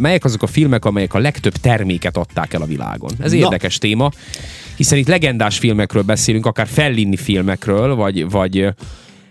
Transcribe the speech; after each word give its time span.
Melyek 0.00 0.24
azok 0.24 0.42
a 0.42 0.46
filmek, 0.46 0.84
amelyek 0.84 1.14
a 1.14 1.18
legtöbb 1.18 1.56
terméket 1.56 2.16
adták 2.16 2.52
el 2.52 2.62
a 2.62 2.66
világon? 2.66 3.10
Ez 3.18 3.30
Na. 3.32 3.36
érdekes 3.36 3.78
téma, 3.78 4.10
hiszen 4.76 4.98
itt 4.98 5.08
legendás 5.08 5.58
filmekről 5.58 6.02
beszélünk, 6.02 6.46
akár 6.46 6.66
Fellini 6.66 7.16
filmekről, 7.16 7.94
vagy, 7.94 8.30
vagy 8.30 8.68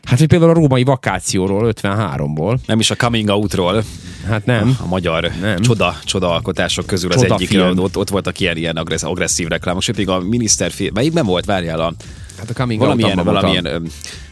hát 0.04 0.20
vagy 0.20 0.28
például 0.28 0.52
a 0.52 0.54
római 0.54 0.84
vakációról, 0.84 1.74
53-ból. 1.82 2.58
Nem 2.66 2.80
is 2.80 2.92
a 2.92 2.96
coming 2.96 3.30
outról, 3.30 3.84
Hát 4.28 4.46
nem. 4.46 4.78
a 4.84 4.88
magyar 4.88 5.32
Nem. 5.42 5.62
csoda, 5.62 5.96
csoda 6.04 6.32
alkotások 6.32 6.86
közül 6.86 7.12
az 7.12 7.22
Csoda 7.22 7.34
egyik, 7.34 7.48
film. 7.48 7.78
ott, 7.80 7.98
ott 7.98 8.10
voltak 8.10 8.40
ilyen, 8.40 8.58
ilyen 8.58 8.76
agressz, 8.78 9.04
agresszív 9.04 9.48
reklámok, 9.48 9.82
sőt, 9.82 9.98
még 9.98 10.10
a 10.10 10.20
miniszterfilm, 10.20 10.94
melyikben 10.94 11.26
volt, 11.26 11.46
várjál, 11.46 11.80
a, 11.80 11.94
Hát 12.38 12.50
a 12.50 12.54
Coming 12.54 12.80
valamilyen, 12.80 13.18
Out-ban 13.18 13.34
valamilyen 13.34 13.64
voltam. 13.64 13.84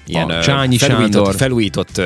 Ilyen 0.06 0.30
A 0.30 0.42
Csányi 0.42 0.78
felújított, 0.78 1.14
Sándor. 1.14 1.36
felújított 1.36 2.02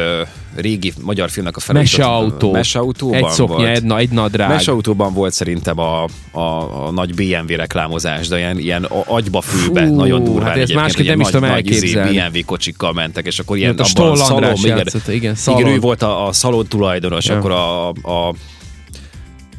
régi 0.55 0.93
magyar 1.01 1.29
filmnek 1.29 1.55
a 1.55 1.59
felújított 1.59 1.97
Meseautó. 1.97 2.51
Meseautóban 2.51 3.17
Egy 3.17 3.29
szoknya, 3.29 3.55
volt. 3.55 3.67
egy, 3.67 3.83
na, 3.83 3.97
egy 3.97 4.09
nadrág. 4.09 4.49
Mesautóban 4.49 5.13
volt 5.13 5.33
szerintem 5.33 5.79
a, 5.79 6.03
a, 6.31 6.39
a 6.87 6.91
nagy 6.91 7.13
BMW 7.13 7.55
reklámozás, 7.55 8.27
de 8.27 8.37
ilyen, 8.37 8.59
ilyen 8.59 8.83
a- 8.83 9.03
agyba 9.05 9.41
fülbe, 9.41 9.85
Fú, 9.87 9.95
nagyon 9.95 10.23
durván 10.23 10.47
hát 10.47 10.57
ezt 10.57 10.73
másképp 10.73 11.05
nem 11.07 11.19
is 11.19 11.23
nagy, 11.25 11.33
tudom 11.33 11.49
nagy 11.49 11.69
izé, 11.69 11.97
elképzelni. 11.97 12.29
BMW 12.29 12.45
kocsikkal 12.45 12.93
mentek, 12.93 13.25
és 13.25 13.39
akkor 13.39 13.57
ilyen 13.57 13.71
Ott 13.71 13.79
a 13.79 13.83
abban 13.95 14.15
Stoll 14.15 14.27
szalon, 14.27 14.53
igen, 14.55 14.77
játszott, 14.77 15.01
igen, 15.07 15.15
igen, 15.15 15.35
szalon. 15.35 15.65
ő 15.67 15.79
volt 15.79 16.01
a, 16.01 16.27
a 16.27 16.31
szalon 16.33 16.67
tulajdonos, 16.67 17.25
Ja. 17.25 17.37
akkor 17.37 17.51
a, 17.51 17.89
a 17.89 18.33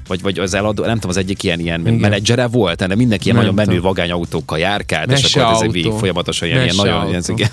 vagy, 0.07 0.23
vagy 0.23 0.39
az 0.39 0.55
eladó, 0.55 0.85
nem 0.85 0.95
tudom, 0.95 1.11
az 1.11 1.17
egyik 1.17 1.43
ilyen, 1.43 1.61
ilyen 1.61 1.81
Igen. 1.81 1.95
menedzsere 1.95 2.47
volt, 2.47 2.87
de 2.87 2.95
mindenki 2.95 3.25
ilyen 3.25 3.37
Nem 3.37 3.45
nagyon 3.47 3.55
menő 3.67 3.77
tudom. 3.79 3.95
vagányautókkal 3.95 4.59
járkált, 4.59 5.13
és 5.13 5.25
akkor 5.25 5.43
ez 5.43 5.49
Meseautó. 5.49 5.71
végig 5.71 5.93
folyamatosan 5.93 6.49
ilyen, 6.49 6.63
ilyen 6.63 6.75
nagyon 6.77 7.09
ilyen, 7.09 7.23
ilyen 7.37 7.51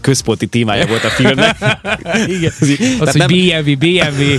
központi 0.00 0.46
témája 0.46 0.86
volt 0.86 1.04
a 1.04 1.08
filmnek. 1.08 1.56
Igen. 2.36 2.52
Az, 3.00 3.10
hogy 3.10 3.14
nem- 3.14 3.26
BMW, 3.26 3.76
BMW, 3.76 4.36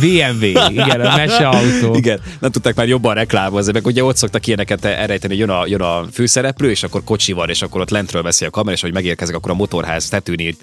BMW. 0.00 0.44
Igen, 0.70 1.00
a 1.00 1.16
meseautó. 1.16 1.94
Igen, 2.04 2.20
nem 2.38 2.50
tudták 2.50 2.74
már 2.74 2.88
jobban 2.88 3.14
reklámozni, 3.14 3.72
meg 3.72 3.86
ugye 3.86 4.04
ott 4.04 4.16
szoktak 4.16 4.46
ilyeneket 4.46 4.84
elrejteni, 4.84 5.32
hogy 5.38 5.38
jön 5.48 5.50
a, 5.56 5.66
jön 5.66 5.80
a 5.80 6.04
főszereplő, 6.12 6.70
és 6.70 6.82
akkor 6.82 7.04
kocsi 7.04 7.32
van, 7.32 7.48
és 7.48 7.62
akkor 7.62 7.80
ott 7.80 7.90
lentről 7.90 8.22
veszi 8.22 8.44
a 8.44 8.50
kamera, 8.50 8.74
és 8.74 8.80
hogy 8.80 8.92
megérkezik, 8.92 9.34
akkor 9.34 9.50
a 9.50 9.54
motorház 9.54 10.08
tetőn 10.08 10.56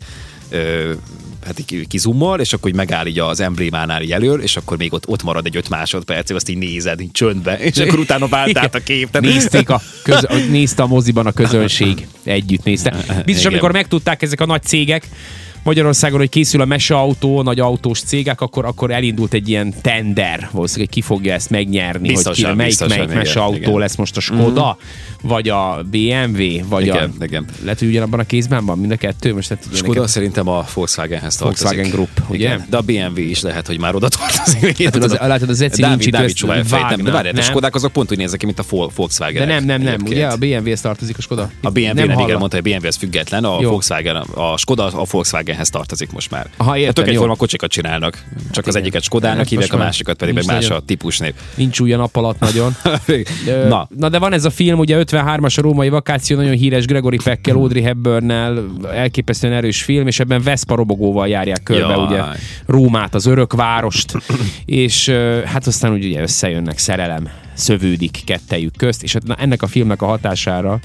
ö, 0.49 0.91
hát 1.45 1.59
így 1.59 1.88
kizummol, 1.88 2.39
és 2.39 2.53
akkor 2.53 2.70
így 2.70 2.75
megáll 2.75 3.06
így 3.06 3.20
az 3.20 3.39
emblémánál 3.39 4.02
így 4.02 4.11
elől, 4.11 4.42
és 4.42 4.58
akkor 4.58 4.78
még 4.78 4.94
ott, 4.94 5.08
ott 5.08 5.23
marad 5.23 5.45
egy 5.45 5.58
öt 5.58 5.70
másodperc, 5.70 6.30
azt 6.30 6.50
így 6.50 6.58
nézed, 6.58 7.02
így 7.02 7.11
csöndbe, 7.11 7.58
és 7.58 7.78
akkor 7.78 8.00
utána 8.00 8.28
vált 8.28 8.58
át 8.58 8.75
a 8.75 8.80
kép. 8.80 9.20
Nézték 9.20 9.69
a, 9.69 9.81
köz, 10.03 10.28
nézte 10.50 10.84
a 10.84 10.88
moziban 10.88 11.25
a 11.25 11.31
közönség. 11.31 12.08
Együtt 12.23 12.64
nézte. 12.64 12.89
Biztos, 13.25 13.44
Igen. 13.44 13.52
amikor 13.52 13.72
megtudták 13.72 14.22
ezek 14.22 14.42
a 14.42 14.45
nagy 14.45 14.64
cégek, 14.64 15.08
Magyarországon, 15.64 16.19
hogy 16.19 16.30
készül 16.30 16.62
a 16.62 16.66
meseautó, 16.66 17.42
nagy 17.42 17.59
autós 17.59 18.02
cégek, 18.02 18.42
akkor, 18.42 18.66
akkor 18.66 18.92
elindult 18.92 19.34
egy 19.34 19.50
ilyen 19.50 19.73
tender, 19.81 20.50
valószínűleg, 20.52 20.89
hogy 20.94 21.02
ki 21.02 21.08
fogja 21.08 21.34
ezt 21.34 21.50
megnyerni, 21.50 22.08
Biztosan, 22.08 22.34
hogy 22.34 22.52
ki, 22.53 22.58
melyik, 22.58 22.78
biztosan, 22.78 22.97
melyik 22.97 23.14
meseautó 23.14 23.78
lesz 23.78 23.95
most 23.95 24.17
a 24.17 24.19
Skoda, 24.19 24.78
vagy 25.22 25.50
a 25.50 25.83
BMW, 25.91 26.67
vagy 26.69 26.86
Igen, 26.86 27.14
a... 27.19 27.23
igen. 27.23 27.45
Lehet, 27.64 27.80
hogy 27.80 27.88
ugyanabban 27.88 28.19
a 28.19 28.23
kézben 28.23 28.66
van 28.66 28.77
mind 28.77 28.91
a 28.91 28.95
kettő? 28.95 29.33
Most 29.33 29.50
hát 29.50 29.63
Skoda 29.73 30.08
szerintem 30.08 30.47
a 30.47 30.66
Volkswagenhez 30.73 31.36
tartozik. 31.36 31.63
Volkswagen 31.63 31.91
Group, 31.91 32.30
ugye? 32.30 32.45
Igen, 32.45 32.66
de 32.69 32.78
a 32.78 32.81
BMW 32.81 33.19
is 33.19 33.41
lehet, 33.41 33.67
hogy 33.67 33.80
már 33.80 33.95
oda 33.95 34.08
tartozik. 34.08 34.78
Látod, 34.78 35.03
az- 35.03 35.17
látod, 35.19 35.50
az 35.50 35.61
Eci 35.61 35.81
Dávid, 35.81 35.97
nincs 35.97 36.11
Dávid 36.11 36.33
Csubály 36.33 36.63
fejtem. 36.66 37.02
De 37.03 37.11
várjál, 37.11 37.36
a. 37.36 37.41
Skodák 37.41 37.75
azok 37.75 37.91
pont 37.91 38.11
úgy 38.11 38.17
néznek 38.17 38.39
ki, 38.39 38.45
mint 38.45 38.59
a 38.59 38.63
Vol- 38.69 38.95
Volkswagen. 38.95 39.47
De 39.47 39.53
nem, 39.53 39.63
nem, 39.63 39.81
nem. 39.81 40.02
Ugye 40.05 40.28
a 40.28 40.36
BMW-hez 40.38 40.81
tartozik 40.81 41.17
a 41.17 41.22
Skoda? 41.22 41.50
A 41.61 41.69
BMW 41.69 41.94
nem 41.94 42.09
igen, 42.09 42.38
mondta, 42.38 42.59
hogy 42.61 42.72
a 42.72 42.78
BMW 42.78 42.88
az 42.88 42.95
független, 42.95 43.44
a. 43.44 43.61
Volkswagen, 43.61 44.16
a 44.16 44.58
Skoda 44.58 44.85
a 44.85 45.06
Volkswagenhez 45.11 45.69
tartozik 45.69 46.11
most 46.11 46.31
már. 46.31 46.50
Aha, 46.58 46.69
értem, 46.78 46.85
hát 46.85 46.95
tök 46.95 47.08
egyforma 47.08 47.35
kocsikat 47.35 47.69
csinálnak. 47.72 48.23
Csak 48.52 48.67
az 48.67 48.73
igen. 48.73 48.81
egyiket 48.81 49.03
Skodának 49.03 49.38
Hát 49.38 49.47
hívják, 49.47 49.73
a 49.73 49.78
másikat 49.78 50.17
pedig 50.17 50.33
meg 50.33 50.45
más 50.45 50.69
a 50.69 50.80
típusnév. 50.80 51.33
Nincs 51.56 51.80
a 51.80 51.83
nap 51.83 52.16
alatt 52.16 52.39
nagyon. 52.39 52.75
Na, 53.97 54.09
de 54.09 54.19
van 54.19 54.33
ez 54.33 54.45
a 54.45 54.50
film, 54.50 54.80
ugye 54.80 54.95
53-as 55.11 55.57
a 55.57 55.61
római 55.61 55.89
vakáció, 55.89 56.37
nagyon 56.37 56.55
híres 56.55 56.85
Gregory 56.85 57.17
Peckkel, 57.23 57.55
Audrey 57.55 57.81
Hepburnnel, 57.81 58.65
elképesztően 58.93 59.53
erős 59.53 59.83
film, 59.83 60.07
és 60.07 60.19
ebben 60.19 60.41
Vespa 60.41 60.75
robogóval 60.75 61.27
járják 61.27 61.63
körbe 61.63 61.94
Jaj. 61.94 62.05
ugye 62.05 62.22
Rómát, 62.66 63.16
az 63.16 63.25
örök 63.25 63.53
várost, 63.53 64.17
és 64.66 65.09
hát 65.45 65.67
aztán 65.67 65.91
úgy 65.91 66.05
ugye 66.05 66.21
összejönnek, 66.21 66.77
szerelem 66.77 67.29
szövődik 67.53 68.21
kettejük 68.25 68.73
közt, 68.77 69.03
és 69.03 69.13
hát 69.13 69.39
ennek 69.39 69.61
a 69.61 69.67
filmnek 69.67 70.01
a 70.01 70.05
hatására 70.05 70.79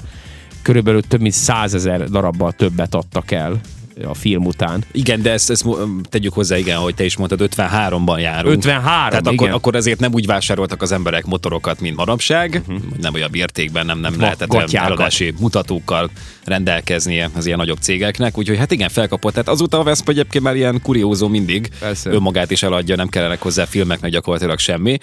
körülbelül 0.61 1.01
több 1.01 1.21
mint 1.21 1.33
százezer 1.33 2.09
darabbal 2.09 2.51
többet 2.51 2.95
adtak 2.95 3.31
el 3.31 3.61
a 4.03 4.13
film 4.13 4.45
után. 4.45 4.83
Igen, 4.91 5.21
de 5.21 5.31
ezt, 5.31 5.49
ezt 5.49 5.65
tegyük 6.09 6.33
hozzá, 6.33 6.57
igen, 6.57 6.77
hogy 6.77 6.95
te 6.95 7.03
is 7.03 7.17
mondtad, 7.17 7.49
53-ban 7.55 8.19
járunk. 8.19 8.55
53, 8.55 8.83
Tehát 8.83 9.15
akkor, 9.15 9.33
igen. 9.33 9.51
akkor 9.51 9.75
ezért 9.75 9.99
nem 9.99 10.13
úgy 10.13 10.25
vásároltak 10.25 10.81
az 10.81 10.91
emberek 10.91 11.25
motorokat, 11.25 11.79
mint 11.79 11.95
manapság, 11.95 12.61
uh-huh. 12.67 12.83
nem 13.01 13.13
olyan 13.13 13.29
mértékben, 13.31 13.85
nem, 13.85 13.99
nem 13.99 14.19
lehetett 14.19 14.73
eladási 14.73 15.33
mutatókkal 15.39 16.09
rendelkeznie 16.43 17.29
az 17.35 17.45
ilyen 17.45 17.57
nagyobb 17.57 17.77
cégeknek, 17.79 18.37
úgyhogy 18.37 18.57
hát 18.57 18.71
igen, 18.71 18.89
felkapott. 18.89 19.31
Tehát 19.33 19.47
azóta 19.47 19.79
a 19.79 19.83
Vespa 19.83 20.11
egyébként 20.11 20.43
már 20.43 20.55
ilyen 20.55 20.81
kuriózó 20.81 21.27
mindig, 21.27 21.69
Persze. 21.79 22.09
önmagát 22.09 22.51
is 22.51 22.63
eladja, 22.63 22.95
nem 22.95 23.07
kellenek 23.07 23.41
hozzá 23.41 23.65
filmeknek 23.65 24.11
gyakorlatilag 24.11 24.59
semmi. 24.59 24.97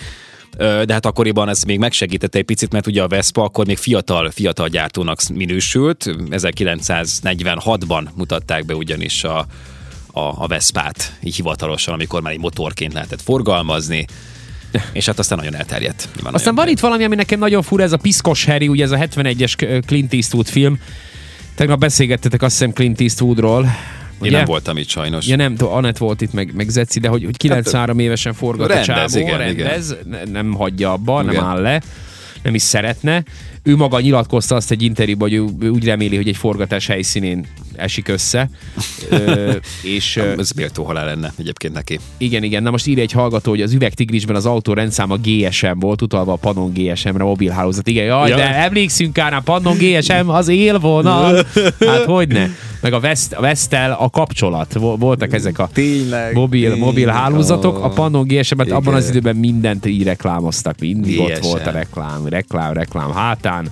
De 0.57 0.93
hát 0.93 1.07
akkoriban 1.07 1.49
ez 1.49 1.63
még 1.63 1.79
megsegítette 1.79 2.39
egy 2.39 2.45
picit, 2.45 2.73
mert 2.73 2.87
ugye 2.87 3.03
a 3.03 3.09
Vespa 3.09 3.43
akkor 3.43 3.67
még 3.67 3.77
fiatal, 3.77 4.31
fiatal 4.31 4.69
gyártónak 4.69 5.21
minősült. 5.35 6.05
1946-ban 6.31 8.05
mutatták 8.15 8.65
be 8.65 8.75
ugyanis 8.75 9.25
a, 9.25 9.39
a, 10.13 10.21
a 10.21 10.47
Veszpát, 10.47 11.19
így 11.23 11.35
hivatalosan, 11.35 11.95
amikor 11.95 12.23
már 12.23 12.33
egy 12.33 12.39
motorként 12.39 12.93
lehetett 12.93 13.23
forgalmazni, 13.23 14.07
és 14.93 15.07
hát 15.07 15.19
aztán 15.19 15.39
nagyon 15.39 15.55
elterjedt. 15.55 16.09
Nyilván 16.15 16.35
Aztán 16.35 16.55
nagyon 16.55 16.65
van 16.65 16.75
itt 16.75 16.81
valami, 16.81 17.05
ami 17.05 17.15
nekem 17.15 17.39
nagyon 17.39 17.63
fura, 17.63 17.83
ez 17.83 17.93
a 17.93 17.97
Piszkos 17.97 18.45
Harry, 18.45 18.69
ugye 18.69 18.85
ez 18.85 18.91
a 18.91 18.97
71-es 18.97 19.85
Clint 19.87 20.13
Eastwood 20.13 20.47
film. 20.47 20.79
Tegnap 21.55 21.79
beszélgettetek 21.79 22.43
azt 22.43 22.53
hiszem 22.53 22.73
Clint 22.73 23.01
Eastwoodról. 23.01 23.67
Én 24.23 24.29
Ugye? 24.29 24.37
nem 24.37 24.45
voltam 24.45 24.77
itt 24.77 24.89
sajnos. 24.89 25.27
Ja 25.27 25.37
nem, 25.37 25.57
Anett 25.59 25.99
volt 25.99 26.21
itt, 26.21 26.33
meg, 26.33 26.53
meg 26.55 26.69
Zeci, 26.69 27.01
de 27.01 27.09
hogy, 27.09 27.25
hogy 27.25 27.37
93 27.37 27.99
évesen 27.99 28.33
forgat 28.33 28.71
a 28.71 28.75
rendez, 28.75 29.13
csávó, 29.13 29.27
igen, 29.27 29.39
rendez, 29.39 29.97
ne- 30.11 30.25
nem 30.25 30.53
hagyja 30.53 30.93
abba, 30.93 31.23
nem 31.23 31.33
Igen. 31.33 31.45
áll 31.45 31.61
le, 31.61 31.83
nem 32.43 32.55
is 32.55 32.63
szeretne. 32.63 33.23
Ő 33.63 33.77
maga 33.77 34.01
nyilatkozta 34.01 34.55
azt 34.55 34.71
egy 34.71 34.83
interjúban, 34.83 35.29
hogy 35.29 35.39
ő, 35.39 35.67
ő 35.67 35.69
úgy 35.69 35.85
reméli, 35.85 36.17
hogy 36.17 36.29
egy 36.29 36.37
forgatás 36.37 36.87
helyszínén 36.87 37.47
esik 37.77 38.09
össze. 38.09 38.51
Ö, 39.11 39.53
és 39.83 40.17
ö, 40.17 40.35
Ez 40.39 40.51
méltó 40.51 40.85
halál 40.85 41.05
lenne 41.05 41.33
egyébként 41.39 41.73
neki. 41.75 41.99
igen, 42.19 42.43
igen. 42.43 42.63
Na 42.63 42.71
most 42.71 42.87
írja 42.87 43.03
egy 43.03 43.13
hallgató, 43.13 43.51
hogy 43.51 43.63
az 43.63 43.73
üvegtigrisben 43.73 44.37
az 44.37 44.47
autó 44.47 44.73
rendszáma 44.73 45.17
GSM 45.23 45.79
volt, 45.79 46.03
utalva 46.03 46.33
a 46.33 46.37
Pannon 46.37 46.73
GSM-re, 46.73 47.23
mobilhálózat. 47.25 47.89
Igen, 47.89 48.05
jaj, 48.05 48.29
Ja. 48.29 48.37
de 48.37 48.55
emlékszünk 48.55 49.17
a 49.19 49.41
Pannon 49.45 49.77
GSM 49.79 50.29
az 50.29 50.49
élvonal. 50.49 51.47
Hát 51.87 52.05
hogyne. 52.05 52.51
Meg 52.81 52.93
a, 52.93 53.01
Vest, 53.01 53.33
a 53.33 53.41
Vestel 53.41 53.93
a 53.93 54.11
kapcsolat. 54.11 54.73
Vo- 54.73 54.99
Voltak 54.99 55.33
ezek 55.33 55.59
a 55.59 55.69
Tényleg, 55.73 56.35
mobil, 56.35 56.61
tényleg. 56.61 56.79
mobil 56.79 57.09
hálózatok. 57.09 57.79
A. 57.85 57.89
Pannon 57.89 58.27
GSM-et 58.27 58.71
abban 58.71 58.95
az 58.95 59.09
időben 59.09 59.37
mindent 59.37 59.87
így 59.87 60.03
reklámoztak. 60.03 60.79
Mindig 60.81 61.21
ott 61.21 61.31
GSM. 61.31 61.43
volt 61.43 61.67
a 61.67 61.71
reklám, 61.71 62.27
reklám, 62.27 62.73
reklám 62.73 63.13
hátán. 63.13 63.67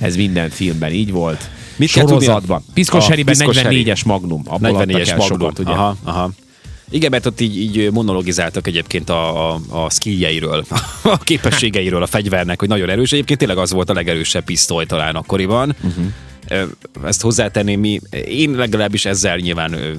Ez 0.00 0.16
minden 0.16 0.50
filmben 0.50 0.92
így 0.92 1.10
volt. 1.12 1.50
Mit 1.76 1.88
Sorozatban. 1.88 2.64
Piszkos 2.74 3.06
Harry. 3.06 3.24
44-es 3.26 4.04
Magnum. 4.04 4.42
Abból 4.46 4.68
adtak 4.68 4.88
44-es 4.88 5.08
el 5.08 5.16
magnum. 5.16 5.38
sokat, 5.38 5.58
ugye? 5.58 5.70
Aha, 5.70 5.96
aha. 6.04 6.30
Igen, 6.90 7.10
mert 7.10 7.26
ott 7.26 7.40
így, 7.40 7.56
így 7.56 7.92
monologizáltak 7.92 8.66
egyébként 8.66 9.10
a, 9.10 9.52
a, 9.52 9.60
a 9.68 9.90
skilljeiről, 9.90 10.64
a 11.02 11.18
képességeiről 11.18 12.02
a 12.02 12.06
fegyvernek, 12.06 12.58
hogy 12.58 12.68
nagyon 12.68 12.88
erős. 12.88 13.12
Egyébként 13.12 13.38
tényleg 13.38 13.58
az 13.58 13.72
volt 13.72 13.90
a 13.90 13.92
legerősebb 13.92 14.44
pisztoly 14.44 14.86
talán 14.86 15.14
akkoriban. 15.14 15.76
Uh-huh. 15.82 16.04
Ezt 17.04 17.20
hozzátenném, 17.20 17.80
mi, 17.80 18.00
én 18.26 18.50
legalábbis 18.50 19.04
ezzel 19.04 19.36
nyilván 19.36 19.72
ö, 19.72 19.92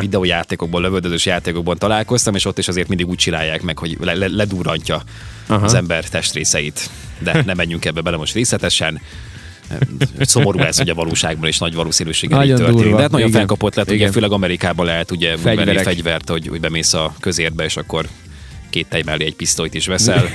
videójátékokban, 0.00 0.82
lövöldözős 0.82 1.26
játékokban 1.26 1.78
találkoztam, 1.78 2.34
és 2.34 2.44
ott 2.44 2.58
is 2.58 2.68
azért 2.68 2.88
mindig 2.88 3.08
úgy 3.08 3.16
csinálják 3.16 3.62
meg, 3.62 3.78
hogy 3.78 3.96
le, 4.00 4.14
le, 4.14 4.26
ledurrantja 4.26 5.02
Aha. 5.46 5.64
az 5.64 5.74
ember 5.74 6.08
testrészeit. 6.08 6.90
De 7.18 7.42
nem 7.46 7.56
menjünk 7.56 7.84
ebbe 7.84 8.00
bele 8.00 8.16
most 8.16 8.34
részletesen. 8.34 9.00
Szomorú 10.20 10.58
ez, 10.58 10.78
hogy 10.78 10.88
a 10.88 10.94
valóságban 10.94 11.48
is 11.48 11.58
nagy 11.58 11.74
valószínűséggel 11.74 12.42
így 12.42 12.50
Nagyon 12.50 12.56
történik. 12.58 12.82
durva. 12.82 12.96
De 12.96 13.02
hát 13.02 13.10
nagyon 13.10 13.28
Igen. 13.28 13.38
felkapott 13.38 13.74
lett, 13.74 13.86
ugye 13.86 13.94
Igen. 13.94 14.12
főleg 14.12 14.32
Amerikában 14.32 14.86
lehet 14.86 15.10
ugye 15.10 15.36
Fegyverek. 15.36 15.82
fegyvert, 15.82 16.28
hogy, 16.28 16.46
hogy 16.46 16.60
bemész 16.60 16.92
a 16.94 17.14
közértbe, 17.20 17.64
és 17.64 17.76
akkor 17.76 18.06
két 18.74 18.86
tej 18.88 19.02
mellé 19.04 19.24
egy 19.24 19.34
pisztolyt 19.34 19.74
is 19.74 19.86
veszel. 19.86 20.24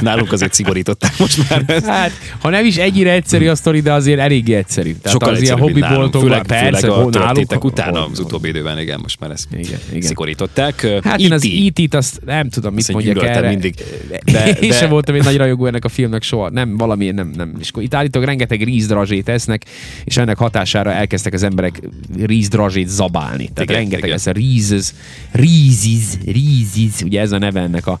Nálunk 0.00 0.32
azért 0.32 0.52
szigorították 0.52 1.18
most 1.18 1.48
már 1.50 1.62
ezt. 1.66 1.86
Hát, 1.86 2.10
ha 2.38 2.48
nem 2.50 2.64
is 2.64 2.76
ennyire 2.76 3.12
egyszerű 3.12 3.48
a 3.48 3.54
sztori, 3.54 3.80
de 3.80 3.92
azért 3.92 4.18
eléggé 4.18 4.54
egyszerű. 4.54 4.94
Tehát 4.94 5.10
Sokkal 5.18 5.34
az 5.34 5.42
ilyen 5.42 5.54
nálunk. 5.54 5.72
hobbiboltokban, 5.78 6.20
Főleg, 6.22 6.46
persze, 6.46 6.78
főleg 6.80 6.96
a 6.96 7.02
hol- 7.02 7.62
utána 7.62 8.06
az 8.06 8.18
utóbbi 8.18 8.48
időben, 8.48 8.78
igen, 8.78 8.98
most 9.02 9.20
már 9.20 9.30
ezt 9.30 9.46
Igen, 9.52 9.78
igen. 9.88 10.02
szigorították. 10.02 10.86
Hát 11.02 11.20
én 11.20 11.32
az 11.32 11.44
E.T. 11.44 11.66
E.T.-t 11.78 11.94
azt 11.94 12.20
nem 12.24 12.48
tudom, 12.48 12.74
mit 12.74 12.92
mondjak 12.92 13.22
erre. 13.24 13.48
mindig. 13.48 13.74
De, 14.08 14.18
De- 14.32 14.46
Én 14.60 14.68
de- 14.68 14.76
sem 14.76 14.88
voltam 14.90 15.14
egy 15.14 15.24
nagy 15.24 15.36
rajongó 15.36 15.66
ennek 15.66 15.84
a 15.84 15.88
filmnek 15.88 16.22
soha. 16.22 16.50
Nem, 16.50 16.76
valamiért 16.76 17.14
nem. 17.14 17.30
nem. 17.36 17.54
És 17.60 17.70
itt 17.78 17.94
állítólag 17.94 18.28
rengeteg 18.28 18.62
rízdrazsét 18.62 19.28
esznek, 19.28 19.64
és 20.04 20.16
ennek 20.16 20.38
hatására 20.38 20.92
elkezdtek 20.92 21.32
az 21.32 21.42
emberek 21.42 21.80
rízdrazsét 22.24 22.88
zabálni. 22.88 23.44
Tehát 23.54 23.70
Igen, 23.70 23.76
rengeteg 23.76 24.04
igen. 24.04 24.14
ez 24.16 24.26
a 24.26 24.30
rízes, 24.32 24.88
ríziz, 25.32 26.09
Ríziz, 26.26 27.02
ugye 27.04 27.20
ez 27.20 27.32
a 27.32 27.38
neve 27.38 27.60
ennek 27.60 27.86
a 27.86 28.00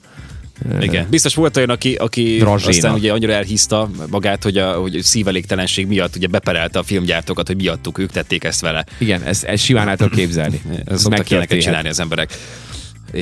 Igen. 0.80 1.06
Biztos 1.10 1.34
volt 1.34 1.56
olyan, 1.56 1.70
aki, 1.70 1.94
aki 1.94 2.36
Drazséna. 2.38 2.70
aztán 2.70 2.94
ugye 2.94 3.12
annyira 3.12 3.32
elhiszta 3.32 3.90
magát, 4.10 4.42
hogy 4.42 4.56
a 4.58 4.72
hogy 4.72 4.98
szívelégtelenség 5.02 5.86
miatt 5.86 6.16
ugye 6.16 6.26
beperelte 6.26 6.78
a 6.78 6.82
filmgyártókat, 6.82 7.46
hogy 7.46 7.56
miattuk 7.56 7.98
ők 7.98 8.10
tették 8.10 8.44
ezt 8.44 8.60
vele. 8.60 8.84
Igen, 8.98 9.22
ezt, 9.22 9.44
ezt 9.44 9.64
simán 9.64 9.88
el 9.88 9.96
tudok 9.96 10.12
képzelni. 10.12 10.60
Ez 10.64 11.00
szoktak 11.00 11.30
ilyeneket 11.30 11.30
megtörténhet. 11.30 11.62
csinálni 11.64 11.88
az 11.88 12.00
emberek. 12.00 12.36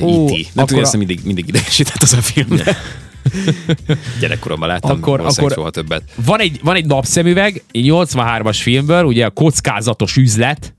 Ó, 0.01 0.27
E.T. 0.27 0.53
Nem 0.53 0.65
tudom, 0.65 0.81
a- 0.83 0.85
ezt 0.85 0.97
mindig, 0.97 1.19
mindig 1.23 1.47
idegesített 1.47 2.01
az 2.01 2.13
a 2.13 2.21
film. 2.21 2.47
Gyerekkoromban 4.19 4.67
láttam, 4.67 4.91
Akkor- 4.91 5.19
akkor, 5.19 5.51
soha 5.51 5.69
többet. 5.69 6.03
Van 6.25 6.39
egy, 6.39 6.59
van 6.63 6.75
egy 6.75 6.85
napszemüveg, 6.85 7.63
egy 7.71 7.85
83-as 7.89 8.57
filmből, 8.61 9.03
ugye 9.03 9.25
a 9.25 9.29
kockázatos 9.29 10.15
üzlet, 10.17 10.73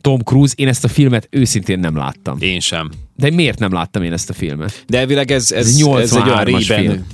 Tom 0.00 0.18
Cruise, 0.20 0.54
én 0.56 0.68
ezt 0.68 0.84
a 0.84 0.88
filmet 0.88 1.26
őszintén 1.30 1.78
nem 1.78 1.96
láttam. 1.96 2.36
Én 2.40 2.60
sem. 2.60 2.90
De 3.20 3.30
miért 3.30 3.58
nem 3.58 3.72
láttam 3.72 4.02
én 4.02 4.12
ezt 4.12 4.30
a 4.30 4.32
filmet? 4.32 4.84
De 4.86 4.98
elvileg 4.98 5.30
ez, 5.30 5.52
ez, 5.52 5.66
Ez 5.66 5.66
ez, 5.66 5.74
egy 5.76 5.82
olyan 5.82 6.06
83-as 6.06 6.44
rében 6.44 6.64
film. 6.84 7.06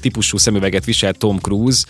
típusú 0.00 0.36
szemüveget 0.36 0.84
viselt 0.84 1.18
Tom 1.18 1.38
Cruise, 1.38 1.82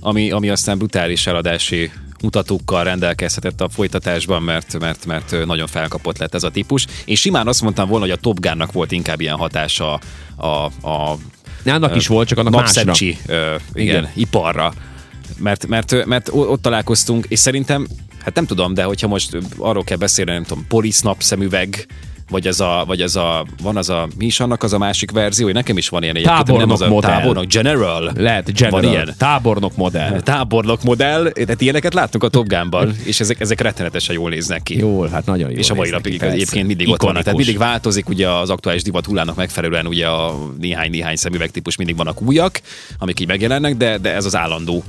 ami, 0.00 0.30
ami 0.30 0.48
aztán 0.48 0.78
brutális 0.78 1.26
eladási 1.26 1.90
mutatókkal 2.22 2.84
rendelkezhetett 2.84 3.60
a 3.60 3.68
folytatásban, 3.68 4.42
mert, 4.42 4.78
mert, 4.78 5.06
mert 5.06 5.46
nagyon 5.46 5.66
felkapott 5.66 6.18
lett 6.18 6.34
ez 6.34 6.42
a 6.42 6.50
típus. 6.50 6.86
Én 7.04 7.16
simán 7.16 7.46
azt 7.46 7.62
mondtam 7.62 7.88
volna, 7.88 8.04
hogy 8.04 8.14
a 8.14 8.20
Top 8.20 8.40
Gunnak 8.40 8.72
volt 8.72 8.92
inkább 8.92 9.20
ilyen 9.20 9.36
hatása 9.36 10.00
a, 10.36 10.46
a 10.88 11.16
Annak 11.64 11.96
is 11.96 12.06
volt, 12.06 12.28
csak 12.28 12.38
annak 12.38 12.52
másra. 12.52 12.84
napszemcsi 12.84 13.18
ö, 13.26 13.54
igen, 13.74 13.86
Igen. 13.98 14.10
iparra. 14.14 14.72
Mert, 15.38 15.66
mert, 15.66 16.04
mert 16.04 16.28
ott 16.32 16.62
találkoztunk, 16.62 17.26
és 17.28 17.38
szerintem, 17.38 17.86
hát 18.24 18.34
nem 18.34 18.46
tudom, 18.46 18.74
de 18.74 18.82
hogyha 18.82 19.08
most 19.08 19.36
arról 19.58 19.84
kell 19.84 19.96
beszélni, 19.96 20.30
nem 20.32 20.42
tudom, 20.42 20.64
polisz 20.68 21.00
napszemüveg, 21.00 21.86
vagy 22.28 22.46
ez 22.46 22.60
a, 22.60 22.84
vagy 22.86 23.02
ez 23.02 23.16
a, 23.16 23.46
van 23.62 23.76
az 23.76 23.88
a, 23.88 24.08
mi 24.18 24.24
is 24.24 24.40
annak 24.40 24.62
az 24.62 24.72
a 24.72 24.78
másik 24.78 25.10
verzió, 25.10 25.44
hogy 25.44 25.54
nekem 25.54 25.76
is 25.76 25.88
van 25.88 26.02
ilyen 26.02 26.16
egyébként, 26.16 26.38
Tábornok 26.38 26.66
nem 26.66 26.74
az 26.74 26.80
a 26.80 26.88
modell. 26.88 27.10
tábornok, 27.10 27.44
general. 27.44 28.12
Lehet, 28.16 28.52
general. 28.52 28.80
Van 28.80 28.90
ilyen. 28.90 29.14
Tábornok 29.18 29.76
modell. 29.76 30.20
Tábornok 30.32 30.82
modell, 30.82 31.30
tehát 31.30 31.60
ilyeneket 31.60 31.94
láttunk 31.94 32.24
a 32.24 32.28
Top 32.28 32.46
Gun-ban, 32.46 32.96
és 33.04 33.20
ezek, 33.20 33.40
ezek 33.40 33.60
rettenetesen 33.60 34.14
jól 34.14 34.30
néznek 34.30 34.62
ki. 34.62 34.78
Jól, 34.78 35.08
hát 35.08 35.26
nagyon 35.26 35.50
jó. 35.50 35.56
És 35.56 35.70
a 35.70 35.74
mai 35.74 35.90
napig 35.90 36.22
egyébként 36.22 36.66
mindig 36.66 36.88
ott 36.88 37.02
vannak. 37.02 37.22
Tehát 37.22 37.38
mindig 37.38 37.58
változik 37.58 38.08
ugye 38.08 38.28
az 38.28 38.50
aktuális 38.50 38.82
divat 38.82 39.06
hullának 39.06 39.36
megfelelően 39.36 39.86
ugye 39.86 40.06
a 40.06 40.36
néhány-néhány 40.60 41.16
szemüvegtípus 41.16 41.76
mindig 41.76 41.96
vannak 41.96 42.22
újak, 42.22 42.60
amik 42.98 43.20
így 43.20 43.26
megjelennek, 43.26 43.76
de, 43.76 43.98
de 43.98 44.14
ez 44.14 44.24
az 44.24 44.36
állandó 44.36 44.84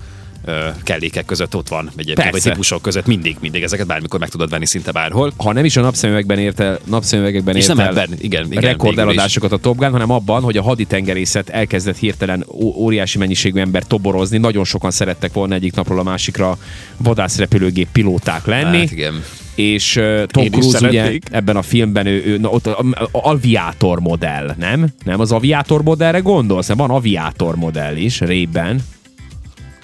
kellékek 0.84 1.26
között 1.26 1.56
ott 1.56 1.68
van 1.68 1.90
egyébként, 1.96 2.18
vagy 2.18 2.32
Persze. 2.32 2.50
típusok 2.50 2.82
között 2.82 3.06
mindig, 3.06 3.36
mindig 3.40 3.64
ezeket 3.64 3.88
bármikor 3.88 4.20
meg 4.20 4.30
tudod 4.30 4.50
venni 4.50 4.66
szinte 4.66 4.92
bárhol. 4.92 5.34
Ha 5.38 5.54
nem 5.54 5.66
is 5.66 5.78
a 5.78 5.82
napszemüvegben 5.82 6.40
ért 6.40 6.60
el, 6.60 6.80
napszemüvegekben 6.84 7.56
És 7.56 7.68
ért 7.68 7.76
nem 7.76 7.88
ebben, 7.88 8.10
igen, 8.18 8.46
igen, 8.46 8.62
rekordeladásokat 8.62 9.52
a 9.52 9.58
Top 9.58 9.78
Gun, 9.78 9.92
hanem 9.92 10.12
abban, 10.12 10.42
hogy 10.42 10.58
a 10.58 10.62
haditengerészet 10.62 11.50
elkezdett 11.50 11.98
hirtelen 11.98 12.46
óriási 12.54 13.18
mennyiségű 13.18 13.60
ember 13.60 13.84
toborozni. 13.84 14.38
Nagyon 14.38 14.64
sokan 14.64 14.92
szerettek 14.92 15.34
volna 15.34 15.54
egyik 15.54 15.76
napról 15.76 16.00
a 16.00 16.04
másikra 16.04 16.58
vadászrepülőgép 16.98 17.88
pilóták 17.92 18.46
lenni. 18.46 18.78
Hát 18.78 18.92
igen. 18.92 19.24
és 19.56 19.96
uh, 19.96 20.24
Tom 20.26 20.44
Én 20.44 20.52
Cruise 20.52 20.88
ugye 20.88 21.20
ebben 21.32 21.56
a 21.56 21.62
filmben 21.62 22.06
ő, 22.06 22.24
ő 22.26 22.38
na, 22.38 22.50
ott 22.50 22.68
a, 22.68 22.86
a, 22.92 23.10
aviátor 23.12 24.00
modell, 24.00 24.56
nem? 24.58 24.88
Nem 25.04 25.20
az 25.20 25.32
aviátor 25.32 25.84
modellre 25.84 26.20
gondolsz? 26.20 26.68
Van 26.68 26.90
aviátor 26.90 27.56
modell 27.56 27.96
is, 27.96 28.20
Rében. 28.20 28.82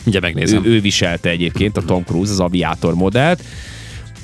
Ugye 0.06 0.18
Ő, 0.18 0.22
megnézem. 0.22 0.66
ő 0.66 0.82
viselte 0.82 1.30
egyébként 1.30 1.78
a 1.78 1.82
Tom 1.82 2.04
Cruise 2.04 2.32
az 2.32 2.40
aviátor 2.40 2.96
modellt, 2.96 3.44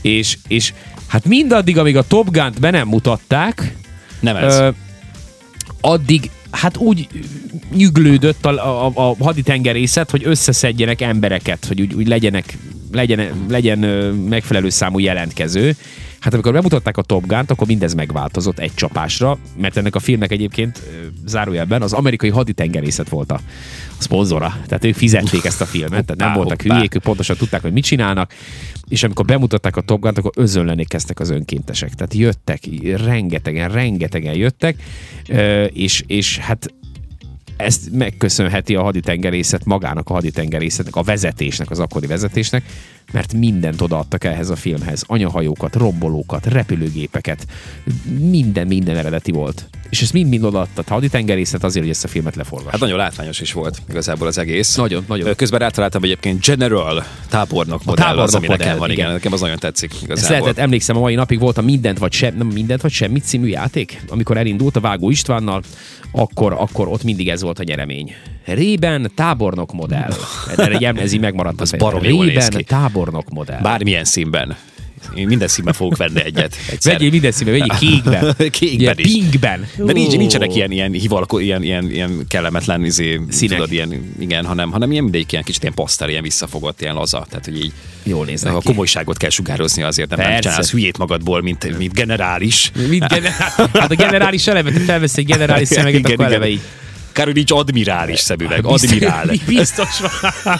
és, 0.01 0.37
és 0.47 0.73
hát 1.07 1.25
mindaddig, 1.25 1.77
amíg 1.77 1.97
a 1.97 2.07
Top 2.07 2.31
Gun-t 2.31 2.59
be 2.59 2.69
nem 2.69 2.87
mutatták, 2.87 3.75
nem 4.19 4.35
ez. 4.35 4.59
Ö, 4.59 4.69
addig 5.81 6.29
hát 6.51 6.77
úgy 6.77 7.07
nyüglődött 7.75 8.45
a, 8.45 8.85
a, 8.85 8.91
a 8.95 9.15
haditengerészet, 9.19 10.11
hogy 10.11 10.21
összeszedjenek 10.25 11.01
embereket, 11.01 11.65
hogy 11.65 11.81
úgy, 11.81 11.93
úgy 11.93 12.07
legyenek, 12.07 12.57
legyen, 12.91 13.45
legyen 13.49 13.79
megfelelő 14.29 14.69
számú 14.69 14.99
jelentkező. 14.99 15.75
Hát 16.21 16.33
amikor 16.33 16.53
bemutatták 16.53 16.97
a 16.97 17.01
Top 17.01 17.25
Gun-t, 17.27 17.51
akkor 17.51 17.67
mindez 17.67 17.93
megváltozott 17.93 18.59
egy 18.59 18.73
csapásra, 18.73 19.37
mert 19.57 19.77
ennek 19.77 19.95
a 19.95 19.99
filmnek 19.99 20.31
egyébként 20.31 20.81
zárójelben 21.25 21.81
az 21.81 21.93
amerikai 21.93 22.29
haditengerészet 22.29 23.09
volt 23.09 23.31
a, 23.31 23.39
a 23.99 24.01
szponzora. 24.01 24.57
Tehát 24.65 24.85
ők 24.85 24.95
fizették 24.95 25.45
ezt 25.45 25.61
a 25.61 25.65
filmet, 25.65 26.05
tehát 26.05 26.15
nem 26.15 26.27
Hoppá, 26.27 26.39
voltak 26.39 26.61
hoppá. 26.61 26.75
hülyék, 26.75 26.95
ők 26.95 27.01
pontosan 27.01 27.35
tudták, 27.37 27.61
hogy 27.61 27.71
mit 27.71 27.83
csinálnak, 27.83 28.33
és 28.87 29.03
amikor 29.03 29.25
bemutatták 29.25 29.75
a 29.75 29.81
Top 29.81 30.01
Gun-t, 30.01 30.17
akkor 30.17 30.31
özönleni 30.35 30.85
kezdtek 30.85 31.19
az 31.19 31.29
önkéntesek. 31.29 31.93
Tehát 31.93 32.13
jöttek, 32.13 32.59
rengetegen, 33.05 33.71
rengetegen 33.71 34.35
jöttek, 34.35 34.83
és, 35.73 36.03
és 36.07 36.37
hát 36.37 36.73
ezt 37.57 37.91
megköszönheti 37.91 38.75
a 38.75 38.81
haditengerészet 38.81 39.65
magának 39.65 40.09
a 40.09 40.13
haditengerészetnek, 40.13 40.95
a 40.95 41.03
vezetésnek, 41.03 41.69
az 41.69 41.79
akkori 41.79 42.07
vezetésnek, 42.07 42.63
mert 43.11 43.33
mindent 43.33 43.81
odaadtak 43.81 44.23
ehhez 44.23 44.49
a 44.49 44.55
filmhez. 44.55 45.03
Anyahajókat, 45.07 45.75
rombolókat, 45.75 46.45
repülőgépeket, 46.45 47.45
minden, 48.19 48.67
minden 48.67 48.97
eredeti 48.97 49.31
volt. 49.31 49.69
És 49.89 50.01
ezt 50.01 50.13
mind-mind 50.13 50.43
odaadta 50.43 50.83
a 50.85 50.93
haditengerészet 50.93 51.63
azért, 51.63 51.83
hogy 51.83 51.93
ezt 51.93 52.03
a 52.03 52.07
filmet 52.07 52.35
leforgassa. 52.35 52.71
Hát 52.71 52.79
nagyon 52.79 52.97
látványos 52.97 53.39
is 53.39 53.53
volt 53.53 53.81
igazából 53.89 54.27
az 54.27 54.37
egész. 54.37 54.75
Nagyon, 54.75 55.03
nagyon. 55.07 55.35
Közben 55.35 55.59
rátaláltam 55.59 56.03
egyébként 56.03 56.45
General 56.45 57.05
tábornok 57.29 57.83
modell, 57.83 58.05
tábornok 58.05 58.27
az, 58.27 58.35
ami 58.35 58.47
modell, 58.47 58.65
nekem 58.65 58.79
van, 58.79 58.89
igen. 58.89 59.03
igen. 59.03 59.15
nekem 59.15 59.33
az 59.33 59.41
nagyon 59.41 59.57
tetszik 59.57 59.91
Ezt 59.91 60.03
igazából. 60.03 60.39
lehetett, 60.39 60.57
emlékszem, 60.63 60.95
a 60.95 60.99
mai 60.99 61.15
napig 61.15 61.39
volt 61.39 61.57
a 61.57 61.61
Mindent 61.61 61.97
vagy, 61.97 62.11
sem, 62.11 62.35
nem 62.37 62.47
Mindent 62.47 62.81
vagy 62.81 62.91
Semmit 62.91 63.23
című 63.23 63.47
játék, 63.47 64.01
amikor 64.09 64.37
elindult 64.37 64.75
a 64.75 64.79
Vágó 64.79 65.09
Istvánnal, 65.09 65.61
akkor, 66.11 66.53
akkor 66.53 66.87
ott 66.87 67.03
mindig 67.03 67.29
ez 67.29 67.41
volt 67.41 67.59
a 67.59 67.63
nyeremény. 67.63 68.15
Rében 68.45 69.11
tábornok 69.15 69.73
modell. 69.73 70.13
Erre 70.57 70.89
ez 70.89 71.13
így 71.13 71.19
megmaradt. 71.19 71.61
Az 71.61 71.73
a 71.79 71.99
néz 72.01 72.11
Rében 72.11 72.49
ki. 72.49 72.63
Tábornok 72.91 73.29
modell. 73.29 73.61
Bármilyen 73.61 74.03
színben. 74.03 74.55
Én 75.15 75.27
minden 75.27 75.47
színben 75.47 75.73
fogok 75.73 75.97
venni 75.97 76.23
egyet. 76.23 76.57
Egyszer. 76.69 76.93
Vegyél 76.93 77.09
minden 77.09 77.31
színben, 77.31 77.59
vegyél 77.59 77.77
kékben. 77.77 78.35
Kékben 78.59 78.97
is. 78.97 79.11
Pinkben. 79.11 79.67
De 79.77 79.91
nincs, 79.91 80.15
nincsenek 80.15 80.55
ilyen, 80.55 80.71
ilyen, 80.71 80.91
hivalko, 80.91 81.39
ilyen, 81.39 81.63
ilyen, 81.63 81.91
ilyen 81.91 82.25
kellemetlen 82.27 82.85
izé, 82.85 83.21
Színek. 83.29 83.57
Tudod, 83.57 83.71
ilyen, 83.71 84.13
igen, 84.19 84.45
hanem, 84.45 84.71
hanem 84.71 84.91
ilyen 84.91 85.03
mindegyik 85.03 85.31
ilyen 85.31 85.43
kicsit 85.43 85.61
ilyen 85.61 85.73
pasztel, 85.73 86.09
ilyen 86.09 86.23
visszafogott, 86.23 86.81
ilyen 86.81 86.93
laza. 86.93 87.25
Tehát, 87.29 87.45
hogy 87.45 87.57
így 87.57 87.71
Jól 88.03 88.25
néznek 88.25 88.53
a 88.53 88.59
ki. 88.59 88.67
komolyságot 88.67 89.17
kell 89.17 89.29
sugározni 89.29 89.83
azért, 89.83 90.09
nem, 90.09 90.19
nem 90.19 90.27
Persze. 90.27 90.49
csinálsz 90.49 90.71
hülyét 90.71 90.97
magadból, 90.97 91.41
mint, 91.41 91.77
mint 91.77 91.93
generális. 91.93 92.71
Mint 92.89 93.07
generál, 93.07 93.69
hát 93.73 93.91
a 93.91 93.95
generális 93.95 94.47
eleve, 94.47 94.71
te 94.71 94.79
felvesz 94.79 95.17
egy 95.17 95.25
generális 95.25 95.67
szemeget, 95.67 95.99
Igen, 95.99 96.11
akkor 96.11 96.25
igen. 96.25 96.31
eleve 96.35 96.49
így. 96.49 96.61
Kár, 97.11 97.25
hogy 97.25 97.35
nincs 97.35 97.51
admirális 97.51 98.19
szemüveg. 98.19 98.65
Admirál. 98.65 99.29
Biztos 99.47 99.99
van. 99.99 100.59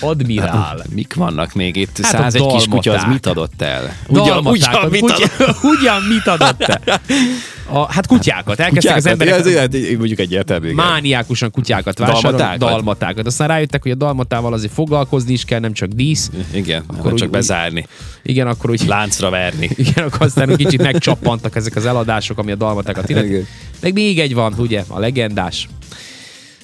Admirál. 0.00 0.84
Mik 0.94 1.14
vannak 1.14 1.52
még 1.54 1.76
itt? 1.76 1.98
Hát 2.02 2.14
a 2.14 2.30
101 2.30 2.46
kis 2.46 2.66
kutya, 2.68 2.92
az 2.92 3.04
mit 3.08 3.26
adott 3.26 3.62
el? 3.62 3.96
Dalmatákat, 4.08 4.90
mit 4.90 5.00
kutya, 5.00 5.14
adott? 5.38 5.56
ugyan 5.78 6.02
mit 6.02 6.26
adott 6.26 6.58
te? 6.58 7.00
A, 7.70 7.92
hát 7.92 8.06
kutyákat. 8.06 8.60
Elkezdtek 8.60 8.96
az 8.96 9.06
emberek 9.06 9.34
ez, 9.34 9.46
ez, 9.46 9.68
mondjuk 9.98 10.18
egyértelmű. 10.18 10.72
mániákusan 10.72 11.50
kutyákat 11.50 11.98
vásárolni. 11.98 12.36
Dalmatákat? 12.36 12.58
Dalmatákat. 12.58 13.26
Aztán 13.26 13.48
rájöttek, 13.48 13.82
hogy 13.82 13.90
a 13.90 13.94
dalmatával 13.94 14.52
azért 14.52 14.72
foglalkozni 14.72 15.32
is 15.32 15.44
kell, 15.44 15.60
nem 15.60 15.72
csak 15.72 15.88
dísz. 15.88 16.30
Igen, 16.52 16.82
Akkor 16.86 16.98
akkor 16.98 17.12
úgy- 17.12 17.18
csak 17.18 17.30
bezárni, 17.30 17.86
Igen, 18.22 18.46
akkor 18.46 18.70
úgy... 18.70 18.86
láncra 18.86 19.30
verni. 19.30 19.70
Igen, 19.76 20.04
akkor 20.04 20.26
aztán 20.26 20.50
egy 20.50 20.56
kicsit 20.56 20.82
megcsappantak 20.82 21.56
ezek 21.56 21.76
az 21.76 21.86
eladások, 21.86 22.38
ami 22.38 22.50
a 22.52 22.54
dalmatákat 22.54 23.08
illeti. 23.08 23.46
Meg 23.80 23.92
még 23.92 24.20
egy 24.20 24.34
van, 24.34 24.54
ugye, 24.56 24.84
a 24.88 24.98
legendás, 24.98 25.68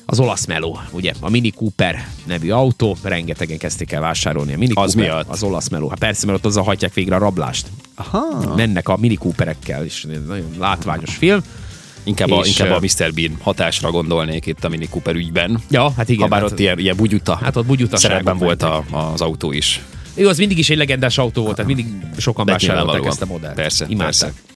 az 0.07 0.21
olasz 0.21 0.47
meló, 0.47 0.81
ugye, 0.91 1.13
a 1.21 1.31
Mini 1.31 1.51
Cooper 1.51 2.07
nevű 2.25 2.51
autó, 2.51 2.97
rengetegen 3.03 3.59
kezdték 3.59 3.93
el 3.93 4.01
vásárolni 4.01 4.53
a 4.53 4.59
Mini 4.59 4.73
Az 4.75 4.93
Cooper, 4.93 5.13
miatt? 5.13 5.29
Az 5.29 5.43
olasz 5.43 5.69
meló. 5.69 5.89
Hát 5.89 5.99
persze, 5.99 6.27
mert 6.27 6.39
ott 6.39 6.45
azzal 6.45 6.65
hajtják 6.65 6.95
végre 6.95 7.15
a 7.15 7.19
rablást. 7.19 7.67
Aha. 7.95 8.55
Mennek 8.55 8.89
a 8.89 8.97
Mini 8.97 9.15
Cooperekkel, 9.15 9.85
és 9.85 10.07
nagyon 10.27 10.55
látványos 10.59 11.15
film. 11.15 11.41
Inkább, 12.03 12.31
a, 12.31 12.47
inkább 12.47 12.71
a 12.71 12.79
Mr. 12.81 13.13
Bean 13.15 13.37
hatásra 13.41 13.91
gondolnék 13.91 14.47
itt 14.47 14.65
a 14.65 14.69
Mini 14.69 14.89
Cooper 14.89 15.15
ügyben. 15.15 15.63
Ja, 15.71 15.93
hát 15.97 16.09
igen. 16.09 16.23
Habár 16.23 16.41
hát, 16.41 16.51
ott 16.51 16.59
ilyen, 16.59 16.79
ilyen 16.79 16.97
bugyuta, 16.97 17.37
Hát 17.43 17.57
ott 17.57 17.67
bugyutaságok 17.67 18.01
szerepben 18.01 18.39
volt 18.39 18.63
a, 18.63 18.85
az 18.91 19.21
autó 19.21 19.53
is. 19.53 19.81
Ő 20.15 20.29
az 20.29 20.39
mindig 20.39 20.59
is 20.59 20.71
egy 20.71 20.77
legendás 20.77 21.19
autó 21.19 21.43
volt, 21.43 21.57
tehát 21.57 21.75
mindig 21.75 21.95
sokan 22.17 22.47
vásárolták 22.47 23.05
ezt 23.05 23.23
a 23.23 23.27
modellt. 23.27 23.55
Persze, 23.55 23.85
Imádták. 23.89 24.05
persze. 24.05 24.33